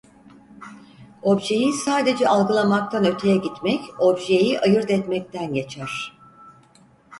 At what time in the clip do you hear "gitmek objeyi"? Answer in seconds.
3.37-4.59